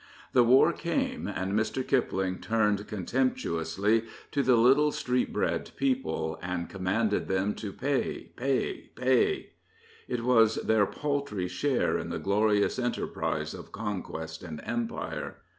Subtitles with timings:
[0.33, 1.87] The war came, and Mr.
[1.87, 8.31] Kipling turned con temptuously to the" little street bred people," and commanded them to" Pay,
[8.35, 9.51] pay, pay."
[10.07, 15.35] It was their pjiJLtry share in the glorious enterprise of conquest and Empire.